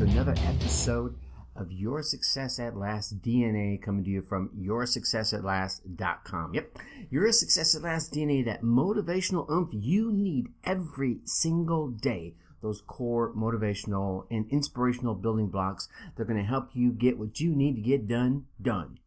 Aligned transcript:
to 0.00 0.06
another 0.06 0.34
episode 0.46 1.14
of 1.54 1.70
Your 1.70 2.02
Success 2.02 2.58
at 2.58 2.74
Last 2.74 3.20
DNA 3.20 3.82
coming 3.82 4.02
to 4.04 4.08
you 4.08 4.22
from 4.22 4.48
yoursuccessatlast.com. 4.58 6.54
Yep, 6.54 6.78
Your 7.10 7.30
Success 7.32 7.74
at 7.74 7.82
Last 7.82 8.10
DNA, 8.10 8.42
that 8.46 8.62
motivational 8.62 9.50
oomph 9.50 9.68
you 9.74 10.10
need 10.10 10.48
every 10.64 11.18
single 11.24 11.88
day. 11.88 12.34
Those 12.62 12.80
core 12.86 13.34
motivational 13.34 14.24
and 14.30 14.50
inspirational 14.50 15.14
building 15.14 15.48
blocks 15.48 15.86
that 16.16 16.22
are 16.22 16.26
going 16.26 16.40
to 16.40 16.48
help 16.48 16.70
you 16.72 16.92
get 16.92 17.18
what 17.18 17.38
you 17.40 17.54
need 17.54 17.74
to 17.76 17.82
get 17.82 18.08
done, 18.08 18.46
done. 18.62 19.00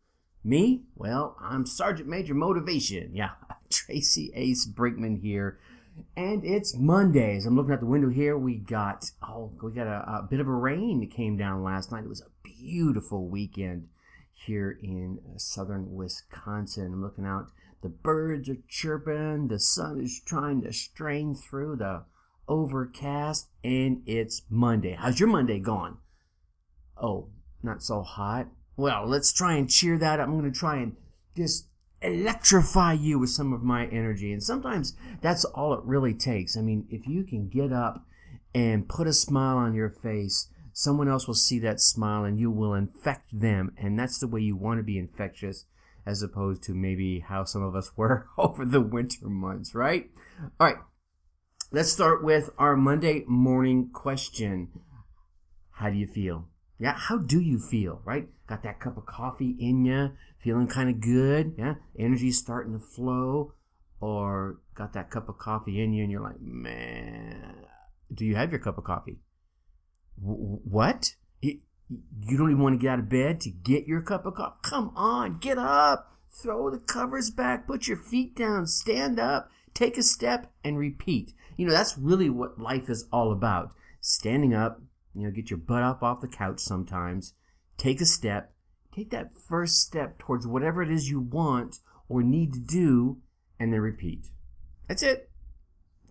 Me? 0.44 0.84
Well, 0.96 1.36
I'm 1.42 1.66
Sergeant 1.66 2.08
Major 2.08 2.36
Motivation. 2.36 3.16
Yeah, 3.16 3.32
Tracy 3.72 4.32
Ace 4.36 4.68
Brinkmann 4.68 5.22
here 5.22 5.58
and 6.16 6.44
it's 6.46 6.76
Mondays. 6.78 7.46
I'm 7.46 7.56
looking 7.56 7.74
out 7.74 7.80
the 7.80 7.86
window 7.86 8.10
here. 8.10 8.38
We 8.38 8.56
got 8.56 9.06
oh, 9.28 9.52
we 9.62 9.72
got 9.72 9.88
a, 9.88 10.20
a, 10.20 10.28
bit 10.30 10.40
of 10.40 10.48
a 10.48 10.54
rain 10.54 11.00
that 11.00 11.16
came 11.16 11.38
down 11.38 11.64
last 11.64 11.92
night. 11.92 12.04
It 12.04 12.10
was 12.10 12.22
a 12.22 12.30
beautiful 12.44 13.28
weekend 13.28 13.88
here 14.34 14.78
in 14.82 15.20
southern 15.38 15.94
Wisconsin. 15.94 16.94
I'm 16.94 17.02
looking 17.02 17.26
out. 17.26 17.48
The 17.82 17.90
birds 17.90 18.50
are 18.50 18.58
chirping. 18.70 19.48
The 19.48 19.60
sun 19.60 20.00
is 20.02 20.22
trying 20.26 20.62
to 20.62 20.72
strain 20.72 21.36
through 21.36 21.78
the 21.78 22.04
overcast, 22.48 23.50
and 23.64 24.04
it's 24.06 24.44
Monday. 24.50 24.96
How's 24.98 25.20
your 25.20 25.30
Monday 25.30 25.60
going? 25.60 25.98
Oh, 27.02 27.30
not 27.62 27.84
so 27.84 28.02
hot. 28.02 28.48
Well, 28.78 29.06
let's 29.08 29.34
try 29.34 29.56
and 29.56 29.70
cheer 29.70 29.98
that 29.98 30.20
up. 30.20 30.28
I'm 30.28 30.40
going 30.40 30.52
to 30.52 30.58
try 30.58 30.78
and 30.78 30.96
just 31.36 31.68
electrify 32.04 32.94
you 32.94 33.18
with 33.18 33.30
some 33.30 33.54
of 33.54 33.64
my 33.64 33.88
energy. 33.88 34.32
And 34.32 34.44
sometimes 34.44 34.96
that's 35.22 35.46
all 35.46 35.74
it 35.74 35.84
really 35.84 36.14
takes. 36.14 36.58
I 36.58 36.62
mean, 36.62 36.86
if 36.90 37.08
you 37.08 37.24
can 37.24 37.48
get 37.48 37.72
up 37.72 38.06
and 38.54 38.88
put 38.88 39.08
a 39.08 39.14
smile 39.14 39.58
on 39.58 39.74
your 39.74 39.90
face, 39.90 40.50
someone 40.74 41.08
else 41.08 41.28
will 41.28 41.34
see 41.34 41.60
that 41.60 41.80
smile 41.80 42.24
and 42.24 42.40
you 42.40 42.52
will 42.52 42.74
infect 42.74 43.40
them. 43.40 43.74
And 43.78 43.98
that's 43.98 44.20
the 44.20 44.28
way 44.28 44.42
you 44.42 44.56
want 44.56 44.80
to 44.80 44.84
be 44.84 44.98
infectious 44.98 45.66
as 46.06 46.22
opposed 46.22 46.64
to 46.64 46.74
maybe 46.74 47.20
how 47.20 47.46
some 47.46 47.64
of 47.64 47.76
us 47.76 47.92
were 47.98 48.28
over 48.38 48.66
the 48.66 48.82
winter 48.82 49.28
months, 49.28 49.74
right? 49.74 50.10
All 50.60 50.68
right. 50.68 50.78
Let's 51.72 51.92
start 51.92 52.24
with 52.24 52.52
our 52.60 52.76
Monday 52.76 53.24
morning 53.26 53.90
question. 53.92 54.70
How 55.72 55.90
do 55.90 55.98
you 55.98 56.06
feel? 56.06 56.48
Yeah, 56.78 56.94
how 56.96 57.18
do 57.18 57.40
you 57.40 57.58
feel, 57.58 58.02
right? 58.04 58.28
Got 58.46 58.62
that 58.64 58.80
cup 58.80 58.98
of 58.98 59.06
coffee 59.06 59.56
in 59.60 59.86
you, 59.86 60.12
feeling 60.44 60.68
kind 60.68 60.90
of 60.90 61.00
good, 61.00 61.56
yeah? 61.58 61.76
Energy's 61.98 62.38
starting 62.38 62.74
to 62.74 62.80
flow, 62.80 63.54
or 64.00 64.60
got 64.76 64.94
that 64.94 65.10
cup 65.10 65.30
of 65.30 65.38
coffee 65.38 65.82
in 65.82 65.94
you 65.94 66.04
and 66.04 66.12
you're 66.12 66.22
like, 66.22 66.42
man, 66.42 67.66
do 68.14 68.26
you 68.26 68.36
have 68.36 68.52
your 68.52 68.60
cup 68.60 68.78
of 68.78 68.84
coffee? 68.84 69.20
W- 70.20 70.60
what? 70.64 71.16
you 72.26 72.38
don't 72.38 72.52
even 72.52 72.64
want 72.64 72.80
to 72.80 72.82
get 72.82 72.94
out 72.94 73.00
of 73.00 73.10
bed 73.10 73.40
to 73.42 73.50
get 73.50 73.88
your 73.88 74.02
cup 74.02 74.26
of 74.26 74.36
coffee? 74.36 74.58
Come 74.64 74.92
on, 74.96 75.38
get 75.40 75.58
up, 75.58 76.14
throw 76.32 76.70
the 76.70 76.80
covers 76.80 77.30
back, 77.30 77.68
put 77.68 77.88
your 77.88 77.98
feet 77.98 78.36
down, 78.36 78.68
stand 78.68 79.20
up, 79.20 79.50
take 79.74 79.98
a 79.98 80.04
step, 80.04 80.52
and 80.64 80.78
repeat. 80.78 81.34
You 81.58 81.68
know, 81.68 81.74
that's 81.74 81.98
really 81.98 82.30
what 82.30 82.60
life 82.60 82.90
is 82.90 83.08
all 83.12 83.32
about. 83.32 83.72
Standing 84.02 84.54
up, 84.54 84.82
you 85.14 85.24
know, 85.24 85.32
get 85.32 85.50
your 85.50 85.60
butt 85.60 85.84
up 85.84 86.02
off 86.02 86.22
the 86.22 86.28
couch 86.28 86.60
sometimes, 86.60 87.34
take 87.78 88.02
a 88.02 88.06
step, 88.06 88.53
take 88.96 89.12
that 89.12 89.34
first 89.34 89.82
step 89.82 90.18
towards 90.18 90.48
whatever 90.48 90.82
it 90.82 90.92
is 90.92 91.10
you 91.10 91.20
want 91.20 91.80
or 92.10 92.22
need 92.22 92.54
to 92.54 92.60
do, 92.60 93.18
and 93.60 93.74
then 93.74 93.80
repeat. 93.80 94.28
That's 94.88 95.04
it. 95.04 95.30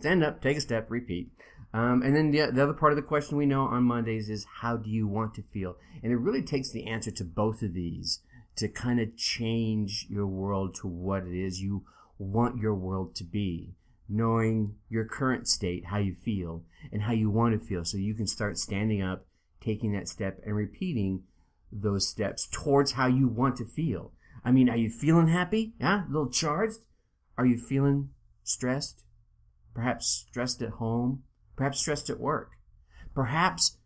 Stand 0.00 0.24
up, 0.24 0.40
take 0.40 0.56
a 0.56 0.60
step, 0.60 0.90
repeat. 0.90 1.30
Um, 1.74 2.02
and 2.02 2.16
then 2.16 2.30
the, 2.30 2.50
the 2.50 2.62
other 2.62 2.72
part 2.72 2.92
of 2.92 2.96
the 2.96 3.02
question 3.02 3.36
we 3.36 3.46
know 3.46 3.62
on 3.62 3.84
Mondays 3.84 4.28
is 4.28 4.46
how 4.60 4.76
do 4.76 4.90
you 4.90 5.06
want 5.06 5.34
to 5.34 5.44
feel? 5.52 5.76
And 6.02 6.12
it 6.12 6.16
really 6.16 6.42
takes 6.42 6.70
the 6.70 6.86
answer 6.86 7.10
to 7.12 7.24
both 7.24 7.62
of 7.62 7.74
these 7.74 8.20
to 8.56 8.68
kind 8.68 9.00
of 9.00 9.16
change 9.16 10.06
your 10.10 10.26
world 10.26 10.74
to 10.76 10.86
what 10.86 11.26
it 11.26 11.34
is 11.34 11.60
you 11.60 11.84
want 12.18 12.60
your 12.60 12.74
world 12.74 13.14
to 13.16 13.24
be 13.24 13.74
knowing 14.12 14.74
your 14.88 15.04
current 15.04 15.48
state, 15.48 15.86
how 15.86 15.98
you 15.98 16.14
feel, 16.14 16.62
and 16.92 17.02
how 17.02 17.12
you 17.12 17.30
want 17.30 17.58
to 17.58 17.66
feel. 17.66 17.84
So 17.84 17.96
you 17.96 18.14
can 18.14 18.26
start 18.26 18.58
standing 18.58 19.02
up, 19.02 19.26
taking 19.60 19.92
that 19.92 20.08
step, 20.08 20.40
and 20.44 20.54
repeating 20.54 21.22
those 21.72 22.06
steps 22.06 22.46
towards 22.50 22.92
how 22.92 23.06
you 23.06 23.26
want 23.26 23.56
to 23.56 23.64
feel. 23.64 24.12
I 24.44 24.52
mean, 24.52 24.68
are 24.68 24.76
you 24.76 24.90
feeling 24.90 25.28
happy? 25.28 25.72
Yeah? 25.80 26.04
A 26.04 26.10
little 26.10 26.30
charged? 26.30 26.80
Are 27.38 27.46
you 27.46 27.58
feeling 27.58 28.10
stressed? 28.44 29.04
Perhaps 29.74 30.26
stressed 30.28 30.60
at 30.62 30.70
home? 30.70 31.22
Perhaps 31.56 31.80
stressed 31.80 32.10
at 32.10 32.20
work? 32.20 32.52
Perhaps 33.14 33.78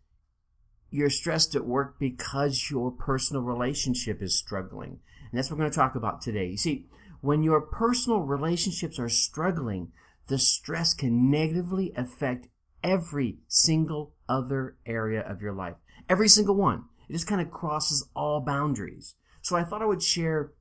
you're 0.89 1.09
stressed 1.09 1.55
at 1.55 1.65
work 1.65 1.99
because 1.99 2.69
your 2.69 2.91
personal 2.91 3.41
relationship 3.41 4.21
is 4.21 4.37
struggling. 4.37 4.99
And 5.29 5.37
that's 5.37 5.49
what 5.49 5.57
we're 5.57 5.63
going 5.63 5.71
to 5.71 5.77
talk 5.77 5.95
about 5.95 6.21
today. 6.21 6.47
You 6.47 6.57
see, 6.57 6.87
when 7.21 7.43
your 7.43 7.61
personal 7.61 8.19
relationships 8.19 8.99
are 8.99 9.09
struggling, 9.09 9.91
the 10.27 10.37
stress 10.37 10.93
can 10.93 11.29
negatively 11.29 11.93
affect 11.95 12.47
every 12.83 13.39
single 13.47 14.13
other 14.29 14.77
area 14.85 15.21
of 15.21 15.41
your 15.41 15.53
life. 15.53 15.75
Every 16.09 16.27
single 16.29 16.55
one. 16.55 16.85
It 17.07 17.13
just 17.13 17.27
kind 17.27 17.41
of 17.41 17.51
crosses 17.51 18.07
all 18.15 18.41
boundaries. 18.41 19.15
So 19.41 19.55
I 19.55 19.63
thought 19.63 19.81
I 19.81 19.85
would 19.85 20.03
share 20.03 20.51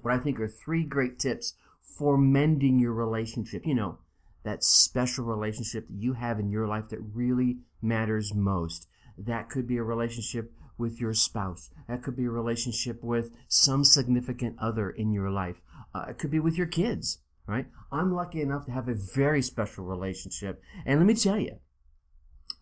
what 0.00 0.14
I 0.14 0.18
think 0.18 0.40
are 0.40 0.48
three 0.48 0.84
great 0.84 1.18
tips 1.18 1.54
for 1.80 2.16
mending 2.16 2.78
your 2.78 2.92
relationship. 2.92 3.66
You 3.66 3.74
know, 3.74 3.98
that 4.44 4.64
special 4.64 5.24
relationship 5.24 5.88
that 5.88 5.96
you 5.96 6.14
have 6.14 6.38
in 6.38 6.50
your 6.50 6.66
life 6.66 6.88
that 6.90 7.00
really 7.00 7.58
matters 7.80 8.34
most. 8.34 8.88
That 9.18 9.50
could 9.50 9.66
be 9.66 9.76
a 9.76 9.82
relationship 9.82 10.52
with 10.78 11.00
your 11.00 11.14
spouse. 11.14 11.70
That 11.88 12.02
could 12.02 12.16
be 12.16 12.24
a 12.24 12.30
relationship 12.30 13.02
with 13.02 13.30
some 13.48 13.84
significant 13.84 14.56
other 14.58 14.90
in 14.90 15.12
your 15.12 15.30
life. 15.30 15.60
Uh, 15.94 16.06
it 16.08 16.18
could 16.18 16.30
be 16.30 16.40
with 16.40 16.56
your 16.56 16.66
kids 16.66 17.18
right? 17.46 17.66
I'm 17.90 18.14
lucky 18.14 18.40
enough 18.40 18.66
to 18.66 18.72
have 18.72 18.88
a 18.88 18.94
very 18.94 19.42
special 19.42 19.84
relationship. 19.84 20.62
And 20.86 21.00
let 21.00 21.06
me 21.06 21.14
tell 21.14 21.38
you, 21.38 21.58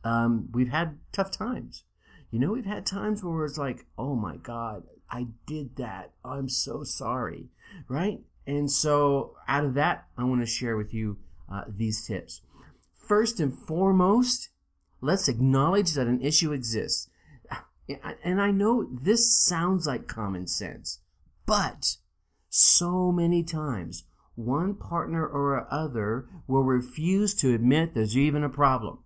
um, 0.05 0.49
we've 0.53 0.71
had 0.71 0.99
tough 1.13 1.31
times. 1.31 1.85
You 2.31 2.39
know, 2.39 2.53
we've 2.53 2.65
had 2.65 2.87
times 2.87 3.25
where 3.25 3.45
it's 3.45 3.59
like, 3.59 3.87
oh 3.99 4.15
my 4.15 4.37
God, 4.37 4.85
I 5.11 5.29
did 5.47 5.77
that. 5.77 6.13
I'm 6.25 6.49
so 6.49 6.85
sorry, 6.85 7.49
right? 7.89 8.21
And 8.47 8.71
so, 8.71 9.37
out 9.49 9.65
of 9.65 9.75
that, 9.75 10.07
I 10.17 10.25
want 10.25 10.41
to 10.41 10.47
share 10.47 10.77
with 10.77 10.95
you 10.95 11.19
uh, 11.53 11.65
these 11.69 12.07
tips. 12.07 12.43
First 12.95 13.41
and 13.41 13.53
foremost, 13.53 14.51
let's 15.01 15.29
acknowledge 15.29 15.93
that 15.95 16.07
an 16.07 16.23
issue 16.23 16.53
exists. 16.53 17.09
And 18.23 18.41
I 18.41 18.53
know 18.53 18.89
this 18.89 19.37
sounds 19.37 19.85
like 19.85 20.07
common 20.07 20.47
sense, 20.47 21.01
but 21.45 21.97
so 22.49 23.11
many 23.11 23.43
times 23.43 24.05
one 24.37 24.75
partner 24.75 25.27
or 25.27 25.67
other 25.73 26.29
will 26.47 26.63
refuse 26.63 27.35
to 27.35 27.53
admit 27.53 27.95
there's 27.95 28.17
even 28.17 28.45
a 28.45 28.49
problem. 28.49 29.01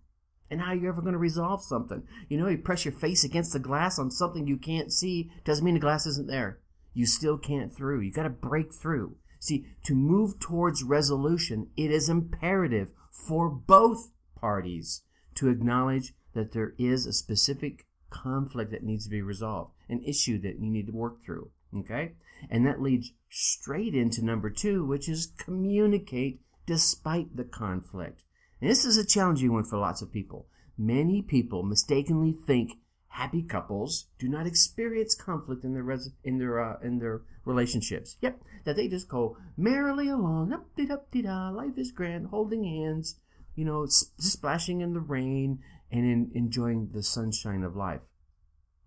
And 0.50 0.60
how 0.60 0.72
are 0.72 0.74
you 0.74 0.88
ever 0.88 1.00
going 1.00 1.14
to 1.14 1.18
resolve 1.18 1.62
something? 1.64 2.02
You 2.28 2.38
know, 2.38 2.48
you 2.48 2.58
press 2.58 2.84
your 2.84 2.92
face 2.92 3.24
against 3.24 3.52
the 3.52 3.58
glass 3.58 3.98
on 3.98 4.10
something 4.10 4.46
you 4.46 4.58
can't 4.58 4.92
see, 4.92 5.30
doesn't 5.44 5.64
mean 5.64 5.74
the 5.74 5.80
glass 5.80 6.06
isn't 6.06 6.28
there. 6.28 6.60
You 6.92 7.06
still 7.06 7.38
can't 7.38 7.74
through. 7.74 8.00
You 8.00 8.12
got 8.12 8.24
to 8.24 8.30
break 8.30 8.72
through. 8.72 9.16
See, 9.40 9.66
to 9.84 9.94
move 9.94 10.38
towards 10.38 10.82
resolution, 10.82 11.70
it 11.76 11.90
is 11.90 12.08
imperative 12.08 12.92
for 13.10 13.50
both 13.50 14.12
parties 14.34 15.02
to 15.34 15.48
acknowledge 15.48 16.14
that 16.34 16.52
there 16.52 16.74
is 16.78 17.06
a 17.06 17.12
specific 17.12 17.86
conflict 18.10 18.70
that 18.70 18.84
needs 18.84 19.04
to 19.04 19.10
be 19.10 19.22
resolved, 19.22 19.72
an 19.88 20.02
issue 20.02 20.40
that 20.40 20.60
you 20.60 20.70
need 20.70 20.86
to 20.86 20.92
work 20.92 21.22
through. 21.22 21.50
Okay? 21.76 22.12
And 22.48 22.66
that 22.66 22.80
leads 22.80 23.12
straight 23.28 23.94
into 23.94 24.24
number 24.24 24.50
two, 24.50 24.84
which 24.86 25.08
is 25.08 25.32
communicate 25.38 26.40
despite 26.66 27.36
the 27.36 27.44
conflict. 27.44 28.22
And 28.64 28.70
this 28.70 28.86
is 28.86 28.96
a 28.96 29.04
challenging 29.04 29.52
one 29.52 29.64
for 29.64 29.76
lots 29.76 30.00
of 30.00 30.10
people. 30.10 30.46
Many 30.78 31.20
people 31.20 31.62
mistakenly 31.62 32.32
think 32.32 32.78
happy 33.08 33.42
couples 33.42 34.06
do 34.18 34.26
not 34.26 34.46
experience 34.46 35.14
conflict 35.14 35.64
in 35.64 35.74
their 35.74 35.82
res- 35.82 36.14
in 36.24 36.38
their 36.38 36.58
uh, 36.58 36.78
in 36.82 36.98
their 36.98 37.20
relationships. 37.44 38.16
Yep, 38.22 38.40
that 38.64 38.76
they 38.76 38.88
just 38.88 39.06
go 39.06 39.36
merrily 39.54 40.08
along, 40.08 40.54
up 40.54 40.74
de 40.76 40.90
up 40.90 41.10
de 41.10 41.20
da, 41.20 41.50
life 41.50 41.76
is 41.76 41.92
grand, 41.92 42.28
holding 42.28 42.64
hands, 42.64 43.20
you 43.54 43.66
know, 43.66 43.84
splashing 43.86 44.80
in 44.80 44.94
the 44.94 45.00
rain 45.00 45.58
and 45.92 46.06
in, 46.06 46.30
enjoying 46.34 46.88
the 46.94 47.02
sunshine 47.02 47.64
of 47.64 47.76
life. 47.76 48.00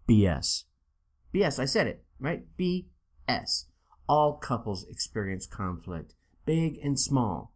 BS. 0.10 0.64
BS. 1.32 1.60
I 1.60 1.66
said 1.66 1.86
it 1.86 2.04
right. 2.20 2.48
B 2.58 2.88
S. 3.28 3.68
All 4.10 4.38
couples 4.38 4.88
experience 4.90 5.46
conflict, 5.46 6.16
big 6.48 6.80
and 6.82 7.00
small. 7.00 7.54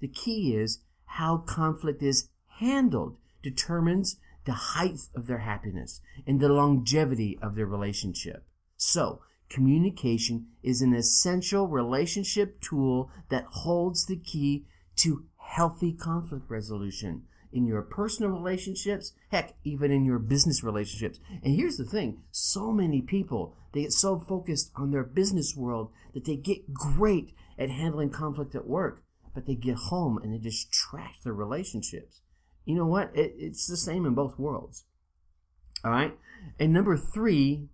The 0.00 0.08
key 0.08 0.54
is 0.56 0.78
how 1.08 1.38
conflict 1.38 2.02
is 2.02 2.28
handled 2.58 3.16
determines 3.42 4.16
the 4.44 4.52
height 4.52 4.98
of 5.14 5.26
their 5.26 5.38
happiness 5.38 6.00
and 6.26 6.40
the 6.40 6.48
longevity 6.48 7.38
of 7.42 7.54
their 7.54 7.66
relationship. 7.66 8.44
So, 8.76 9.20
communication 9.50 10.46
is 10.62 10.80
an 10.80 10.94
essential 10.94 11.68
relationship 11.68 12.60
tool 12.60 13.10
that 13.28 13.44
holds 13.44 14.06
the 14.06 14.16
key 14.16 14.64
to 14.96 15.26
healthy 15.36 15.92
conflict 15.92 16.48
resolution. 16.48 17.24
in 17.50 17.66
your 17.66 17.80
personal 17.80 18.30
relationships, 18.30 19.12
heck, 19.30 19.54
even 19.64 19.90
in 19.90 20.04
your 20.04 20.18
business 20.18 20.62
relationships. 20.62 21.18
And 21.42 21.56
here's 21.56 21.78
the 21.78 21.84
thing 21.84 22.22
so 22.30 22.72
many 22.72 23.00
people, 23.00 23.56
they 23.72 23.82
get 23.82 23.92
so 23.92 24.18
focused 24.18 24.70
on 24.76 24.90
their 24.90 25.02
business 25.02 25.56
world 25.56 25.90
that 26.12 26.26
they 26.26 26.36
get 26.36 26.74
great 26.74 27.34
at 27.58 27.70
handling 27.70 28.10
conflict 28.10 28.54
at 28.54 28.66
work, 28.66 29.02
but 29.38 29.46
they 29.46 29.54
get 29.54 29.76
home 29.76 30.18
and 30.18 30.34
they 30.34 30.38
just 30.38 30.72
trash 30.72 31.20
their 31.22 31.32
relationships. 31.32 32.22
You 32.64 32.74
know 32.74 32.86
what? 32.86 33.12
It, 33.14 33.36
it's 33.38 33.68
the 33.68 33.76
same 33.76 34.04
in 34.04 34.12
both 34.12 34.36
worlds. 34.36 34.82
All 35.84 35.92
right. 35.92 36.18
And 36.58 36.72
number 36.72 36.96
three, 36.96 37.68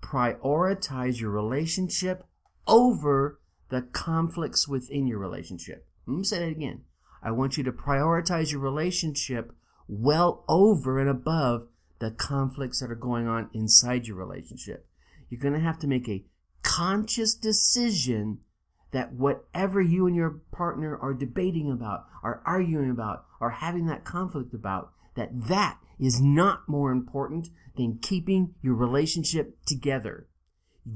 prioritize 0.00 1.20
your 1.20 1.28
relationship 1.28 2.24
over 2.66 3.38
the 3.68 3.82
conflicts 3.82 4.66
within 4.66 5.06
your 5.06 5.18
relationship. 5.18 5.86
Let 6.06 6.16
me 6.16 6.24
say 6.24 6.38
that 6.38 6.56
again. 6.56 6.84
I 7.22 7.32
want 7.32 7.58
you 7.58 7.64
to 7.64 7.72
prioritize 7.72 8.50
your 8.50 8.62
relationship 8.62 9.52
well 9.88 10.46
over 10.48 10.98
and 10.98 11.10
above 11.10 11.66
the 11.98 12.12
conflicts 12.12 12.80
that 12.80 12.90
are 12.90 12.94
going 12.94 13.28
on 13.28 13.50
inside 13.52 14.06
your 14.06 14.16
relationship. 14.16 14.86
You're 15.28 15.42
going 15.42 15.52
to 15.52 15.60
have 15.60 15.78
to 15.80 15.86
make 15.86 16.08
a 16.08 16.24
conscious 16.62 17.34
decision 17.34 18.38
that 18.92 19.12
whatever 19.12 19.80
you 19.80 20.06
and 20.06 20.16
your 20.16 20.40
partner 20.52 20.96
are 20.96 21.14
debating 21.14 21.70
about, 21.70 22.06
are 22.22 22.42
arguing 22.44 22.90
about, 22.90 23.24
are 23.40 23.50
having 23.50 23.86
that 23.86 24.04
conflict 24.04 24.52
about, 24.52 24.92
that 25.14 25.48
that 25.48 25.78
is 25.98 26.20
not 26.20 26.68
more 26.68 26.90
important 26.90 27.48
than 27.76 27.98
keeping 28.00 28.54
your 28.62 28.74
relationship 28.74 29.56
together. 29.66 30.26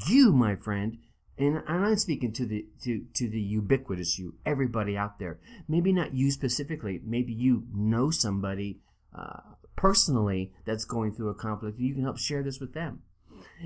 You, 0.06 0.32
my 0.32 0.56
friend, 0.56 0.98
and 1.36 1.62
I'm 1.66 1.96
speaking 1.96 2.32
to 2.34 2.46
the 2.46 2.66
to 2.84 3.04
to 3.14 3.28
the 3.28 3.40
ubiquitous 3.40 4.18
you, 4.18 4.34
everybody 4.46 4.96
out 4.96 5.18
there. 5.18 5.40
Maybe 5.68 5.92
not 5.92 6.14
you 6.14 6.30
specifically. 6.30 7.00
Maybe 7.04 7.32
you 7.32 7.64
know 7.72 8.10
somebody 8.10 8.80
uh, 9.16 9.40
personally 9.76 10.52
that's 10.64 10.84
going 10.84 11.12
through 11.12 11.30
a 11.30 11.34
conflict. 11.34 11.78
and 11.78 11.86
You 11.86 11.94
can 11.94 12.04
help 12.04 12.18
share 12.18 12.42
this 12.42 12.60
with 12.60 12.72
them. 12.72 13.02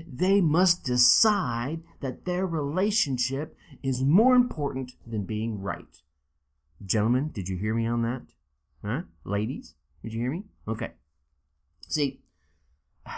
They 0.07 0.41
must 0.41 0.83
decide 0.83 1.81
that 2.01 2.25
their 2.25 2.45
relationship 2.45 3.55
is 3.83 4.01
more 4.01 4.35
important 4.35 4.93
than 5.05 5.23
being 5.23 5.61
right. 5.61 6.01
Gentlemen, 6.85 7.29
did 7.33 7.49
you 7.49 7.57
hear 7.57 7.73
me 7.73 7.85
on 7.85 8.01
that? 8.03 8.21
Huh? 8.83 9.01
Ladies, 9.23 9.75
did 10.01 10.13
you 10.13 10.21
hear 10.21 10.31
me? 10.31 10.43
Okay. 10.67 10.91
See, 11.87 12.21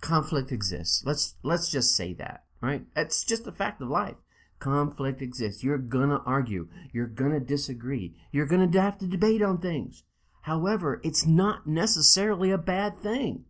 conflict 0.00 0.50
exists. 0.50 1.02
Let's 1.04 1.34
let's 1.42 1.70
just 1.70 1.94
say 1.94 2.12
that 2.14 2.44
right? 2.60 2.82
It's 2.94 3.24
just 3.24 3.46
a 3.46 3.52
fact 3.52 3.80
of 3.80 3.88
life. 3.88 4.16
Conflict 4.58 5.22
exists. 5.22 5.64
You're 5.64 5.78
gonna 5.78 6.22
argue. 6.26 6.68
You're 6.92 7.06
gonna 7.06 7.40
disagree. 7.40 8.14
You're 8.30 8.46
gonna 8.46 8.70
have 8.80 8.98
to 8.98 9.06
debate 9.06 9.42
on 9.42 9.58
things. 9.58 10.04
However, 10.42 11.00
it's 11.02 11.26
not 11.26 11.66
necessarily 11.66 12.50
a 12.50 12.58
bad 12.58 12.98
thing. 12.98 13.44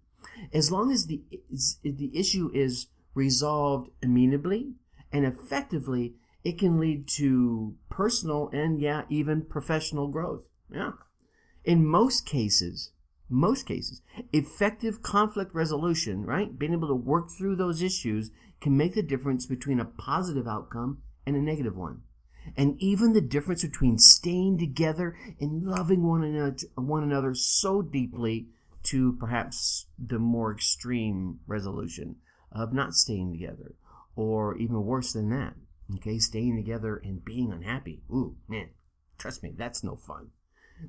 As 0.53 0.71
long 0.71 0.91
as 0.93 1.07
the, 1.07 1.23
the 1.83 2.11
issue 2.15 2.51
is 2.53 2.87
resolved 3.15 3.91
amenably 4.03 4.75
and 5.13 5.25
effectively, 5.25 6.15
it 6.45 6.59
can 6.59 6.79
lead 6.79 7.07
to 7.09 7.75
personal 7.89 8.49
and, 8.53 8.81
yeah, 8.81 9.03
even 9.09 9.43
professional 9.43 10.09
growth. 10.09 10.49
Yeah. 10.73 10.93
In 11.65 11.85
most 11.85 12.25
cases, 12.25 12.93
most 13.29 13.67
cases, 13.67 14.03
effective 14.33 15.03
conflict 15.03 15.55
resolution, 15.55 16.25
right? 16.25 16.59
Being 16.59 16.73
able 16.73 16.89
to 16.89 16.95
work 16.95 17.31
through 17.31 17.57
those 17.57 17.83
issues 17.83 18.31
can 18.61 18.77
make 18.77 18.95
the 18.95 19.03
difference 19.03 19.47
between 19.47 19.81
a 19.81 19.85
positive 19.85 20.49
outcome 20.49 21.03
and 21.27 21.37
a 21.37 21.41
negative 21.41 21.77
one. 21.77 22.03
And 22.57 22.81
even 22.81 23.13
the 23.13 23.21
difference 23.21 23.63
between 23.63 23.99
staying 23.99 24.59
together 24.59 25.17
and 25.41 25.63
loving 25.63 26.03
one 26.03 26.25
another, 26.25 26.57
one 26.75 27.03
another 27.03 27.35
so 27.35 27.83
deeply 27.83 28.49
to 28.85 29.13
perhaps 29.15 29.87
the 29.99 30.19
more 30.19 30.53
extreme 30.53 31.41
resolution 31.47 32.17
of 32.53 32.73
not 32.73 32.95
staying 32.95 33.33
together, 33.33 33.75
or 34.17 34.57
even 34.57 34.85
worse 34.85 35.13
than 35.13 35.31
that, 35.31 35.55
okay, 35.97 36.19
staying 36.19 36.57
together 36.57 36.97
and 36.97 37.25
being 37.25 37.53
unhappy. 37.53 38.03
Ooh, 38.11 38.37
man, 38.49 38.71
trust 39.19 39.43
me, 39.43 39.53
that's 39.57 39.85
no 39.85 39.97
fun. 39.97 40.31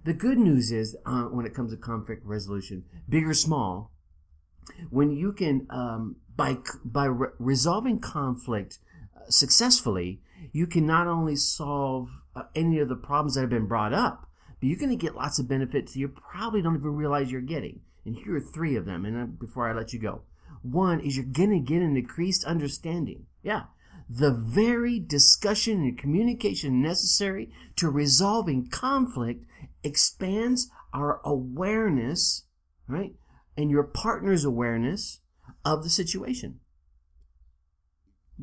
The 0.04 0.14
good 0.14 0.38
news 0.38 0.72
is, 0.72 0.96
uh, 1.06 1.24
when 1.24 1.46
it 1.46 1.54
comes 1.54 1.72
to 1.72 1.78
conflict 1.78 2.26
resolution, 2.26 2.86
big 3.10 3.28
or 3.28 3.34
small, 3.34 3.92
when 4.90 5.12
you 5.12 5.34
can 5.34 5.68
um, 5.70 6.18
by 6.36 6.58
by 6.86 7.06
re- 7.06 7.30
resolving 7.40 8.00
conflict 8.00 8.80
uh, 9.16 9.30
successfully, 9.30 10.22
you 10.52 10.66
can 10.66 10.86
not 10.86 11.08
only 11.08 11.36
solve 11.36 12.22
uh, 12.36 12.44
any 12.56 12.80
of 12.80 12.90
the 12.90 12.96
problems 12.96 13.36
that 13.36 13.42
have 13.42 13.50
been 13.50 13.68
brought 13.68 13.94
up, 13.94 14.30
but 14.62 14.70
you're 14.70 14.80
going 14.80 14.92
to 14.92 14.96
get 14.96 15.16
lots 15.16 15.40
of 15.40 15.48
benefits 15.48 15.96
you 15.96 16.08
probably 16.08 16.62
don't 16.62 16.76
even 16.76 16.96
realize 16.96 17.32
you're 17.32 17.42
getting. 17.42 17.82
And 18.06 18.16
here 18.16 18.38
are 18.38 18.40
three 18.40 18.76
of 18.76 18.86
them. 18.86 19.06
And 19.06 19.22
uh, 19.22 19.26
before 19.26 19.68
I 19.68 19.74
let 19.74 19.92
you 19.92 20.00
go, 20.00 20.22
one 20.62 21.00
is 21.00 21.18
you're 21.18 21.26
going 21.26 21.50
to 21.50 21.60
get 21.60 21.82
an 21.82 21.98
increased 21.98 22.46
understanding. 22.46 23.26
Yeah. 23.42 23.64
The 24.08 24.32
very 24.32 25.00
discussion 25.00 25.82
and 25.82 25.98
communication 25.98 26.82
necessary 26.82 27.52
to 27.78 27.90
resolving 27.90 28.68
conflict 28.68 29.46
expands 29.84 30.70
our 30.94 31.22
awareness, 31.26 32.44
right? 32.88 33.16
And 33.58 33.72
your 33.72 33.84
partner's 33.84 34.46
awareness 34.46 35.22
of 35.66 35.84
the 35.84 35.90
situation. 35.90 36.60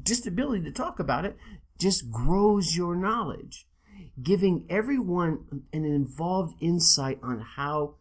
Just 0.03 0.25
the 0.25 0.31
ability 0.31 0.65
to 0.65 0.73
talk 0.73 0.99
about 0.99 1.25
it 1.25 1.37
just 1.79 2.11
grows 2.11 2.77
your 2.77 2.97
knowledge, 2.97 3.69
giving 4.23 4.67
everyone 4.69 5.63
an 5.73 5.85
involved 5.85 6.57
insight 6.61 7.19
on 7.23 7.41
how 7.41 7.95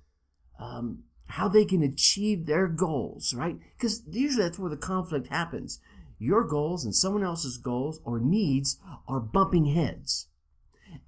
um, 0.60 1.04
how 1.28 1.48
they 1.48 1.66
can 1.66 1.84
achieve 1.84 2.46
their 2.46 2.68
goals, 2.68 3.34
right? 3.34 3.58
Because 3.78 4.02
usually 4.10 4.44
that's 4.44 4.58
where 4.58 4.70
the 4.70 4.78
conflict 4.78 5.28
happens. 5.28 5.80
Your 6.20 6.44
goals 6.44 6.84
and 6.84 6.96
someone 6.96 7.24
else's 7.24 7.58
goals 7.58 8.00
or 8.04 8.20
needs 8.20 8.80
are 9.08 9.20
bumping 9.20 9.66
heads. 9.66 10.28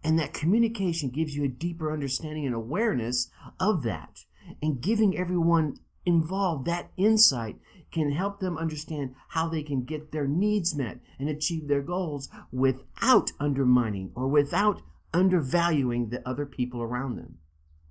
And 0.03 0.19
that 0.19 0.33
communication 0.33 1.09
gives 1.09 1.35
you 1.35 1.45
a 1.45 1.49
deeper 1.49 1.91
understanding 1.91 2.45
and 2.45 2.53
awareness 2.53 3.31
of 3.59 3.83
that. 3.83 4.25
And 4.61 4.81
giving 4.81 5.17
everyone 5.17 5.77
involved 6.05 6.65
that 6.65 6.91
insight 6.97 7.55
can 7.91 8.11
help 8.11 8.39
them 8.39 8.57
understand 8.57 9.15
how 9.29 9.47
they 9.47 9.63
can 9.63 9.83
get 9.83 10.11
their 10.11 10.27
needs 10.27 10.75
met 10.75 10.99
and 11.17 11.27
achieve 11.27 11.67
their 11.67 11.81
goals 11.81 12.29
without 12.51 13.31
undermining 13.39 14.11
or 14.15 14.27
without 14.27 14.81
undervaluing 15.13 16.09
the 16.09 16.27
other 16.27 16.45
people 16.45 16.81
around 16.81 17.17
them. 17.17 17.37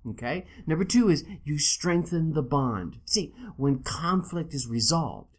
Okay? 0.07 0.45
Number 0.65 0.85
two 0.85 1.09
is 1.09 1.25
you 1.43 1.57
strengthen 1.59 2.33
the 2.33 2.41
bond. 2.41 2.99
See, 3.05 3.33
when 3.57 3.79
conflict 3.79 4.53
is 4.53 4.67
resolved, 4.67 5.37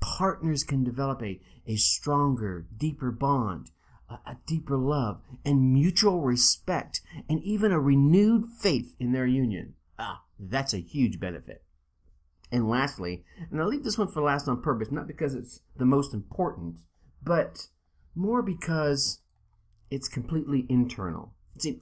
partners 0.00 0.64
can 0.64 0.82
develop 0.82 1.22
a, 1.22 1.40
a 1.66 1.76
stronger, 1.76 2.66
deeper 2.76 3.10
bond, 3.10 3.70
a, 4.08 4.14
a 4.26 4.38
deeper 4.46 4.76
love, 4.76 5.20
and 5.44 5.72
mutual 5.72 6.22
respect, 6.22 7.00
and 7.28 7.42
even 7.42 7.72
a 7.72 7.80
renewed 7.80 8.44
faith 8.60 8.94
in 8.98 9.12
their 9.12 9.26
union. 9.26 9.74
Ah, 9.98 10.22
that's 10.38 10.74
a 10.74 10.78
huge 10.78 11.20
benefit. 11.20 11.62
And 12.50 12.68
lastly, 12.68 13.24
and 13.50 13.60
I 13.60 13.64
leave 13.64 13.84
this 13.84 13.96
one 13.96 14.08
for 14.08 14.22
last 14.22 14.46
on 14.46 14.60
purpose, 14.60 14.90
not 14.90 15.06
because 15.06 15.34
it's 15.34 15.60
the 15.76 15.86
most 15.86 16.12
important, 16.12 16.80
but 17.22 17.68
more 18.14 18.42
because 18.42 19.20
it's 19.92 20.08
completely 20.08 20.66
internal. 20.68 21.34
See, 21.58 21.80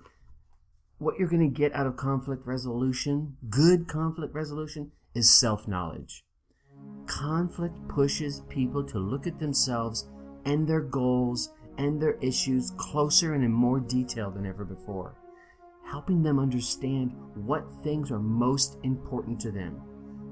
what 0.99 1.19
you're 1.19 1.29
going 1.29 1.49
to 1.49 1.59
get 1.59 1.75
out 1.75 1.87
of 1.87 1.97
conflict 1.97 2.47
resolution, 2.47 3.37
good 3.49 3.89
conflict 3.89 4.35
resolution, 4.35 4.93
is 5.15 5.33
self 5.33 5.69
knowledge. 5.69 6.25
Conflict 7.07 7.77
pushes 7.89 8.43
people 8.49 8.85
to 8.85 8.99
look 8.99 9.27
at 9.27 9.39
themselves 9.39 10.09
and 10.45 10.67
their 10.67 10.81
goals 10.81 11.53
and 11.79 12.03
their 12.03 12.19
issues 12.21 12.73
closer 12.77 13.33
and 13.35 13.45
in 13.45 13.53
more 13.53 13.81
detail 13.81 14.31
than 14.31 14.45
ever 14.45 14.65
before, 14.65 15.15
helping 15.87 16.23
them 16.23 16.39
understand 16.39 17.13
what 17.35 17.71
things 17.83 18.11
are 18.11 18.19
most 18.19 18.77
important 18.83 19.41
to 19.41 19.51
them 19.51 19.81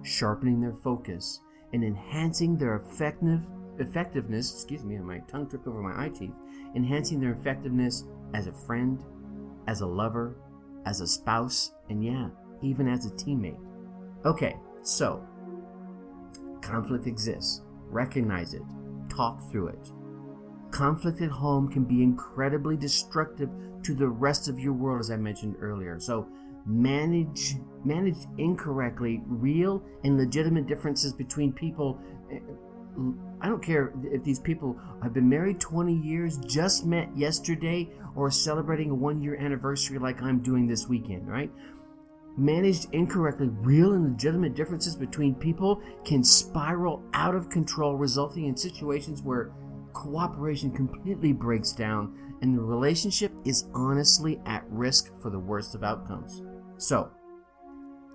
sharpening 0.03 0.61
their 0.61 0.73
focus, 0.73 1.41
and 1.73 1.85
enhancing 1.85 2.57
their 2.57 2.77
effective 2.77 3.43
effectiveness, 3.79 4.53
excuse 4.53 4.85
me, 4.85 4.97
my 4.99 5.19
tongue 5.21 5.49
tripped 5.49 5.67
over 5.67 5.81
my 5.81 6.05
eye 6.05 6.09
teeth, 6.09 6.35
enhancing 6.75 7.21
their 7.21 7.33
effectiveness 7.33 8.05
as 8.35 8.47
a 8.47 8.53
friend, 8.53 9.03
as 9.67 9.81
a 9.81 9.87
lover, 9.87 10.37
as 10.87 11.01
a 11.01 11.07
spouse, 11.07 11.73
and 11.89 12.05
yeah, 12.05 12.29
even 12.63 12.89
as 12.89 13.07
a 13.07 13.11
teammate. 13.11 13.59
Okay, 14.25 14.57
so 14.83 15.25
conflict 16.61 17.07
exists. 17.07 17.63
Recognize 17.91 18.55
it. 18.55 18.63
Talk 19.09 19.41
through 19.51 19.69
it. 19.69 19.93
Conflict 20.71 21.23
at 21.23 21.31
home 21.31 21.69
can 21.69 21.85
be 21.85 22.03
incredibly 22.03 22.77
destructive 22.77 23.49
to 23.83 23.95
the 23.95 24.09
rest 24.09 24.49
of 24.49 24.59
your 24.59 24.75
world, 24.75 25.01
as 25.01 25.11
I 25.11 25.17
mentioned 25.17 25.57
earlier. 25.61 25.99
So 25.99 26.29
manage 26.67 27.57
managed 27.85 28.27
incorrectly 28.37 29.23
real 29.27 29.83
and 30.05 30.19
legitimate 30.19 30.67
differences 30.67 31.13
between 31.15 31.53
people 31.53 31.99
eh, 32.31 32.41
I 33.41 33.49
don't 33.49 33.63
care 33.63 33.93
if 34.05 34.25
these 34.25 34.41
people 34.41 34.79
have 35.03 35.13
been 35.13 35.29
married 35.29 35.61
20 35.61 35.95
years, 35.95 36.39
just 36.39 36.85
met 36.85 37.17
yesterday, 37.17 37.89
or 38.17 38.31
celebrating 38.31 38.91
a 38.91 38.95
one 38.95 39.23
year 39.23 39.37
anniversary 39.37 39.99
like 39.99 40.21
I'm 40.23 40.41
doing 40.41 40.67
this 40.67 40.89
weekend, 40.89 41.29
right? 41.29 41.51
managed 42.39 42.87
incorrectly, 42.93 43.49
real 43.49 43.93
and 43.93 44.13
legitimate 44.13 44.55
differences 44.55 44.95
between 44.95 45.35
people 45.35 45.83
can 46.05 46.23
spiral 46.23 47.03
out 47.13 47.35
of 47.35 47.51
control, 47.51 47.97
resulting 47.97 48.47
in 48.47 48.57
situations 48.57 49.23
where 49.23 49.51
cooperation 49.93 50.71
completely 50.71 51.33
breaks 51.33 51.73
down 51.73 52.17
and 52.41 52.57
the 52.57 52.63
relationship 52.63 53.33
is 53.45 53.67
honestly 53.75 54.41
at 54.47 54.65
risk 54.71 55.11
for 55.21 55.31
the 55.31 55.39
worst 55.39 55.75
of 55.75 55.83
outcomes. 55.83 56.43
So, 56.77 57.11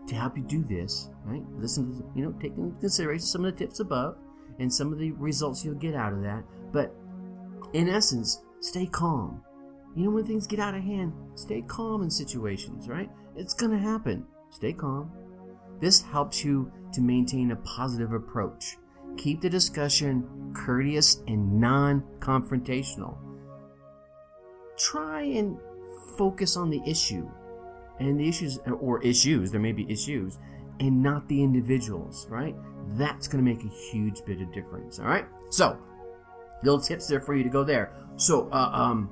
to 0.08 0.16
help 0.16 0.38
you 0.38 0.44
do 0.44 0.64
this, 0.64 1.10
right, 1.26 1.44
listen 1.58 1.98
to, 1.98 2.06
you 2.16 2.24
know, 2.26 2.32
take 2.40 2.58
into 2.58 2.80
consideration 2.80 3.26
some 3.26 3.44
of 3.44 3.54
the 3.54 3.66
tips 3.66 3.82
above 3.82 4.16
and 4.60 4.74
some 4.74 4.92
of 4.94 5.00
the 5.00 5.12
results 5.12 5.64
you'll 5.64 5.76
get 5.76 5.96
out 5.96 6.14
of 6.14 6.22
that. 6.22 6.44
But 6.72 6.94
in 7.74 7.90
essence, 7.90 8.42
stay 8.60 8.86
calm. 8.86 9.44
You 9.96 10.06
know, 10.06 10.12
when 10.12 10.24
things 10.24 10.48
get 10.48 10.60
out 10.60 10.76
of 10.76 10.84
hand, 10.84 11.14
stay 11.36 11.62
calm 11.62 12.02
in 12.04 12.10
situations, 12.10 12.88
right? 12.88 13.10
It's 13.36 13.54
going 13.54 13.72
to 13.72 13.78
happen. 13.78 14.26
Stay 14.50 14.74
calm. 14.74 15.12
This 15.80 16.02
helps 16.02 16.44
you 16.44 16.72
to 16.94 17.02
maintain 17.02 17.52
a 17.52 17.56
positive 17.58 18.14
approach. 18.14 18.78
Keep 19.18 19.42
the 19.42 19.50
discussion 19.50 20.52
courteous 20.56 21.22
and 21.28 21.60
non 21.60 22.02
confrontational. 22.20 23.18
Try 24.78 25.24
and 25.24 25.60
focus 26.18 26.58
on 26.58 26.70
the 26.70 26.82
issue 26.86 27.30
and 28.00 28.20
the 28.20 28.28
issues, 28.28 28.60
or 28.80 29.02
issues, 29.04 29.52
there 29.52 29.62
may 29.62 29.72
be 29.72 29.90
issues, 29.92 30.38
and 30.80 31.02
not 31.02 31.28
the 31.28 31.42
individuals, 31.42 32.28
right? 32.30 32.56
That's 32.98 33.28
going 33.28 33.44
to 33.44 33.50
make 33.50 33.64
a 33.64 33.74
huge 33.92 34.24
bit 34.26 34.42
of 34.42 34.52
difference, 34.54 35.00
all 35.00 35.06
right? 35.06 35.26
So, 35.50 35.78
little 36.64 36.80
tips 36.80 37.08
there 37.08 37.22
for 37.22 37.36
you 37.36 37.44
to 37.44 37.50
go 37.50 37.64
there. 37.64 37.94
So, 38.16 38.50
uh, 38.52 38.70
um, 38.74 39.10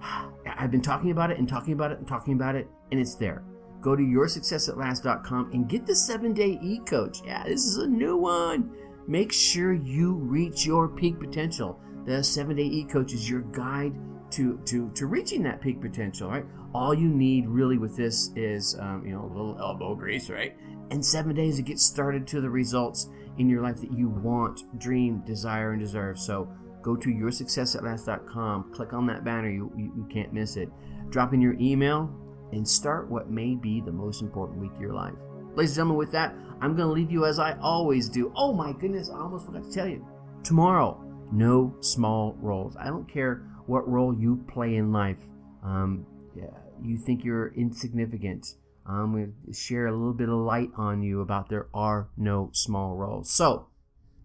I've 0.46 0.70
been 0.70 0.82
talking 0.82 1.10
about 1.10 1.30
it 1.30 1.38
and 1.38 1.48
talking 1.48 1.72
about 1.72 1.92
it 1.92 1.98
and 1.98 2.06
talking 2.06 2.34
about 2.34 2.54
it, 2.54 2.68
and 2.90 3.00
it's 3.00 3.14
there. 3.14 3.44
Go 3.80 3.94
to 3.94 4.02
yoursuccessatlast.com 4.02 5.50
and 5.52 5.68
get 5.68 5.86
the 5.86 5.94
seven 5.94 6.32
day 6.32 6.58
e 6.62 6.78
coach. 6.86 7.20
Yeah, 7.24 7.44
this 7.44 7.64
is 7.66 7.76
a 7.76 7.86
new 7.86 8.16
one. 8.16 8.70
Make 9.06 9.32
sure 9.32 9.74
you 9.74 10.14
reach 10.14 10.64
your 10.64 10.88
peak 10.88 11.20
potential. 11.20 11.78
The 12.06 12.24
seven 12.24 12.56
day 12.56 12.62
e 12.62 12.84
coach 12.84 13.12
is 13.12 13.28
your 13.28 13.42
guide 13.42 13.94
to, 14.30 14.58
to, 14.64 14.90
to 14.94 15.06
reaching 15.06 15.42
that 15.42 15.60
peak 15.60 15.80
potential, 15.80 16.30
right? 16.30 16.46
All 16.74 16.94
you 16.94 17.08
need 17.08 17.46
really 17.46 17.78
with 17.78 17.96
this 17.96 18.30
is, 18.34 18.76
um, 18.80 19.04
you 19.06 19.12
know, 19.12 19.24
a 19.24 19.30
little 19.30 19.56
elbow 19.60 19.94
grease, 19.94 20.30
right? 20.30 20.56
And 20.90 21.04
seven 21.04 21.34
days 21.34 21.56
to 21.56 21.62
get 21.62 21.78
started 21.78 22.26
to 22.28 22.40
the 22.40 22.50
results 22.50 23.08
in 23.38 23.48
your 23.48 23.62
life 23.62 23.80
that 23.80 23.92
you 23.92 24.08
want, 24.08 24.78
dream, 24.78 25.22
desire, 25.26 25.72
and 25.72 25.80
deserve. 25.80 26.18
So, 26.18 26.48
go 26.82 26.94
to 26.94 27.08
yoursuccessatlast.com, 27.08 28.72
click 28.72 28.92
on 28.92 29.06
that 29.06 29.24
banner, 29.24 29.48
you, 29.48 29.72
you, 29.76 29.92
you 29.96 30.06
can't 30.10 30.32
miss 30.32 30.56
it. 30.56 30.68
Drop 31.08 31.32
in 31.32 31.40
your 31.40 31.54
email 31.58 32.10
and 32.52 32.68
start 32.68 33.08
what 33.08 33.30
may 33.30 33.54
be 33.54 33.80
the 33.80 33.90
most 33.90 34.20
important 34.20 34.60
week 34.60 34.72
of 34.72 34.80
your 34.80 34.92
life. 34.92 35.14
Ladies 35.54 35.70
and 35.70 35.76
gentlemen, 35.76 35.96
with 35.96 36.12
that, 36.12 36.34
I'm 36.60 36.76
going 36.76 36.88
to 36.88 36.92
leave 36.92 37.10
you 37.10 37.24
as 37.24 37.38
I 37.38 37.56
always 37.60 38.08
do. 38.08 38.32
Oh 38.36 38.52
my 38.52 38.72
goodness, 38.72 39.10
I 39.10 39.18
almost 39.18 39.46
forgot 39.46 39.64
to 39.64 39.72
tell 39.72 39.88
you. 39.88 40.06
Tomorrow, 40.42 41.02
no 41.32 41.74
small 41.80 42.36
roles. 42.40 42.76
I 42.76 42.86
don't 42.86 43.08
care 43.08 43.46
what 43.66 43.88
role 43.88 44.14
you 44.14 44.44
play 44.48 44.76
in 44.76 44.92
life. 44.92 45.20
Um, 45.62 46.06
yeah, 46.36 46.50
you 46.82 46.98
think 46.98 47.24
you're 47.24 47.54
insignificant. 47.54 48.56
I'm 48.86 49.12
going 49.12 49.34
to 49.46 49.52
share 49.52 49.86
a 49.86 49.92
little 49.92 50.12
bit 50.12 50.28
of 50.28 50.36
light 50.36 50.70
on 50.76 51.02
you 51.02 51.20
about 51.20 51.48
there 51.48 51.68
are 51.72 52.08
no 52.16 52.50
small 52.52 52.96
roles. 52.96 53.30
So, 53.30 53.68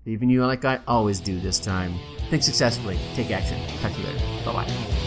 leaving 0.06 0.30
you 0.30 0.46
like 0.46 0.66
I 0.66 0.80
always 0.88 1.20
do 1.20 1.40
this 1.40 1.60
time. 1.60 1.96
Think 2.30 2.44
successfully. 2.44 3.00
Take 3.16 3.32
action. 3.32 3.60
Talk 3.82 3.94
to 3.94 4.00
you 4.00 4.08
later. 4.08 4.46
Bye 4.46 4.54
bye. 4.54 4.99